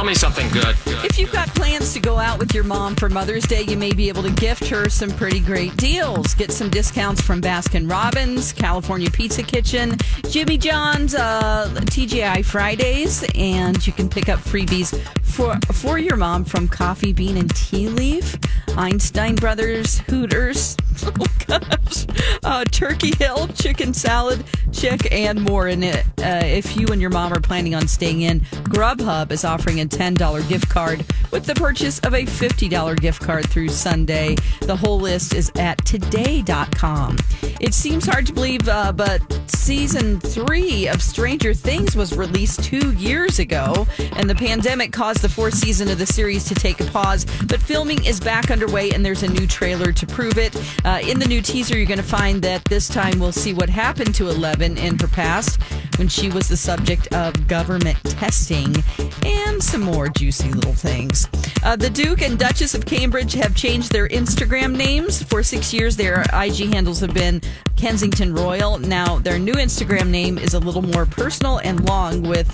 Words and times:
Tell 0.00 0.06
me 0.06 0.14
something 0.14 0.48
good. 0.48 0.74
If 1.04 1.18
you've 1.18 1.30
got 1.30 1.48
plans 1.48 1.92
to 1.92 2.00
go 2.00 2.16
out 2.16 2.38
with 2.38 2.54
your 2.54 2.64
mom 2.64 2.96
for 2.96 3.10
Mother's 3.10 3.44
Day, 3.44 3.60
you 3.60 3.76
may 3.76 3.92
be 3.92 4.08
able 4.08 4.22
to 4.22 4.30
gift 4.30 4.66
her 4.68 4.88
some 4.88 5.10
pretty 5.10 5.40
great 5.40 5.76
deals. 5.76 6.32
Get 6.32 6.52
some 6.52 6.70
discounts 6.70 7.20
from 7.20 7.42
Baskin 7.42 7.86
Robbins, 7.90 8.54
California 8.54 9.10
Pizza 9.10 9.42
Kitchen, 9.42 9.98
Jimmy 10.30 10.56
John's, 10.56 11.14
uh, 11.14 11.68
TGI 11.84 12.42
Fridays, 12.46 13.26
and 13.34 13.86
you 13.86 13.92
can 13.92 14.08
pick 14.08 14.30
up 14.30 14.38
freebies 14.38 14.98
for 15.20 15.58
for 15.74 15.98
your 15.98 16.16
mom 16.16 16.46
from 16.46 16.66
Coffee 16.66 17.12
Bean 17.12 17.36
and 17.36 17.54
Tea 17.54 17.90
Leaf, 17.90 18.38
Einstein 18.78 19.34
Brothers, 19.34 19.98
Hooters, 20.08 20.78
oh 21.06 21.26
gosh, 21.46 22.06
uh, 22.44 22.64
Turkey 22.64 23.12
Hill, 23.16 23.48
Chicken 23.48 23.92
Salad, 23.94 24.44
Chick, 24.72 25.10
and 25.12 25.40
more. 25.40 25.68
And 25.68 25.84
uh, 25.84 26.02
if 26.18 26.76
you 26.76 26.86
and 26.88 27.00
your 27.00 27.10
mom 27.10 27.32
are 27.32 27.40
planning 27.40 27.74
on 27.74 27.88
staying 27.88 28.22
in, 28.22 28.40
Grubhub 28.40 29.30
is 29.30 29.44
offering 29.44 29.80
a 29.80 29.86
$10 29.86 30.48
gift 30.48 30.68
card 30.68 31.04
with 31.30 31.46
the 31.46 31.54
purchase 31.54 31.98
of 32.00 32.14
a 32.14 32.24
$50 32.24 33.00
gift 33.00 33.22
card 33.22 33.48
through 33.48 33.68
Sunday. 33.68 34.36
The 34.62 34.76
whole 34.76 35.00
list 35.00 35.34
is 35.34 35.50
at 35.56 35.84
today.com. 35.84 37.18
It 37.60 37.74
seems 37.74 38.06
hard 38.06 38.26
to 38.26 38.32
believe, 38.32 38.68
uh, 38.68 38.92
but 38.92 39.20
season 39.46 40.18
three 40.20 40.88
of 40.88 41.02
Stranger 41.02 41.52
Things 41.52 41.94
was 41.94 42.16
released 42.16 42.64
two 42.64 42.92
years 42.92 43.38
ago, 43.38 43.86
and 44.16 44.28
the 44.28 44.34
pandemic 44.34 44.92
caused 44.92 45.20
the 45.20 45.28
fourth 45.28 45.54
season 45.54 45.88
of 45.90 45.98
the 45.98 46.06
series 46.06 46.44
to 46.44 46.54
take 46.54 46.80
a 46.80 46.84
pause. 46.86 47.26
But 47.46 47.60
filming 47.60 48.04
is 48.04 48.18
back 48.18 48.50
underway, 48.50 48.90
and 48.92 49.04
there's 49.04 49.22
a 49.22 49.28
new 49.28 49.46
trailer 49.46 49.92
to 49.92 50.06
prove 50.06 50.38
it. 50.38 50.56
Uh, 50.90 50.98
in 51.02 51.20
the 51.20 51.28
new 51.28 51.40
teaser, 51.40 51.76
you're 51.76 51.86
going 51.86 51.98
to 51.98 52.02
find 52.02 52.42
that 52.42 52.64
this 52.64 52.88
time 52.88 53.20
we'll 53.20 53.30
see 53.30 53.52
what 53.54 53.70
happened 53.70 54.12
to 54.12 54.28
Eleven 54.28 54.76
in 54.76 54.98
her 54.98 55.06
past 55.06 55.62
when 55.98 56.08
she 56.08 56.28
was 56.28 56.48
the 56.48 56.56
subject 56.56 57.06
of 57.14 57.46
government 57.46 57.96
testing 58.02 58.74
and 59.24 59.62
some 59.62 59.82
more 59.82 60.08
juicy 60.08 60.50
little 60.50 60.72
things. 60.72 61.28
Uh, 61.62 61.76
the 61.76 61.88
Duke 61.88 62.22
and 62.22 62.36
Duchess 62.36 62.74
of 62.74 62.86
Cambridge 62.86 63.34
have 63.34 63.54
changed 63.54 63.92
their 63.92 64.08
Instagram 64.08 64.76
names. 64.76 65.22
For 65.22 65.44
six 65.44 65.72
years, 65.72 65.96
their 65.96 66.22
IG 66.32 66.74
handles 66.74 66.98
have 66.98 67.14
been 67.14 67.40
Kensington 67.76 68.34
Royal. 68.34 68.76
Now, 68.80 69.20
their 69.20 69.38
new 69.38 69.54
Instagram 69.54 70.08
name 70.08 70.38
is 70.38 70.54
a 70.54 70.58
little 70.58 70.82
more 70.82 71.06
personal 71.06 71.58
and 71.58 71.88
long 71.88 72.22
with 72.22 72.52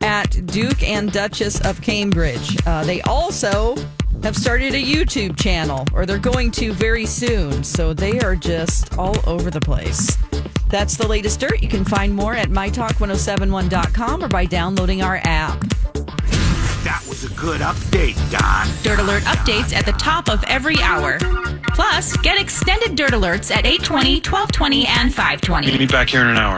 at 0.00 0.44
Duke 0.46 0.82
and 0.82 1.12
Duchess 1.12 1.64
of 1.64 1.80
Cambridge. 1.82 2.56
Uh, 2.66 2.82
they 2.82 3.00
also 3.02 3.76
have 4.26 4.36
started 4.36 4.74
a 4.74 4.82
YouTube 4.82 5.38
channel, 5.38 5.86
or 5.94 6.04
they're 6.04 6.18
going 6.18 6.50
to 6.50 6.72
very 6.72 7.06
soon. 7.06 7.62
So 7.62 7.94
they 7.94 8.18
are 8.18 8.34
just 8.34 8.98
all 8.98 9.16
over 9.24 9.52
the 9.52 9.60
place. 9.60 10.18
That's 10.68 10.96
the 10.96 11.06
latest 11.06 11.38
dirt. 11.38 11.62
You 11.62 11.68
can 11.68 11.84
find 11.84 12.12
more 12.12 12.34
at 12.34 12.48
mytalk1071.com 12.48 14.24
or 14.24 14.26
by 14.26 14.44
downloading 14.44 15.00
our 15.00 15.20
app. 15.22 15.60
That 16.82 17.04
was 17.08 17.22
a 17.22 17.32
good 17.36 17.60
update, 17.60 18.16
Don. 18.32 18.66
Dirt 18.82 18.98
Alert 18.98 19.22
updates 19.22 19.72
at 19.72 19.86
the 19.86 19.92
top 19.92 20.28
of 20.28 20.42
every 20.48 20.80
hour. 20.82 21.18
Plus, 21.74 22.16
get 22.16 22.40
extended 22.40 22.96
Dirt 22.96 23.12
Alerts 23.12 23.52
at 23.52 23.64
820, 23.64 24.16
1220, 24.22 24.86
and 24.86 25.14
520. 25.14 25.66
Meet 25.68 25.78
me 25.78 25.86
back 25.86 26.08
here 26.08 26.22
in 26.22 26.26
an 26.26 26.36
hour. 26.36 26.54